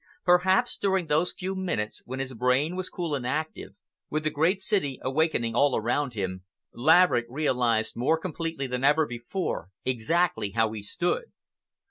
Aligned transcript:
Perhaps 0.25 0.77
during 0.77 1.05
those 1.05 1.31
few 1.31 1.53
minutes, 1.55 2.01
when 2.05 2.17
his 2.17 2.33
brain 2.33 2.75
was 2.75 2.89
cool 2.89 3.13
and 3.13 3.23
active, 3.23 3.75
with 4.09 4.23
the 4.23 4.31
great 4.31 4.59
city 4.59 4.97
awakening 5.03 5.53
all 5.53 5.75
around 5.75 6.15
him, 6.15 6.41
Laverick 6.73 7.27
realized 7.29 7.95
more 7.95 8.17
completely 8.17 8.65
than 8.65 8.83
ever 8.83 9.05
before 9.05 9.69
exactly 9.85 10.53
how 10.53 10.71
he 10.71 10.81
stood. 10.81 11.25